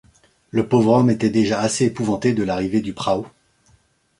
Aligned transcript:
Le 0.49 0.67
pauvre 0.67 0.93
homme 0.93 1.11
était 1.11 1.29
déjà 1.29 1.59
assez 1.61 1.85
épouvanté 1.85 2.33
de 2.33 2.41
l’arrivée 2.41 2.81
du 2.81 2.91
prao. 2.91 3.27